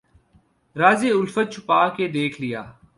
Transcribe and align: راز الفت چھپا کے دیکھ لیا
راز 0.75 1.03
الفت 1.05 1.51
چھپا 1.53 1.87
کے 1.95 2.07
دیکھ 2.07 2.41
لیا 2.41 2.63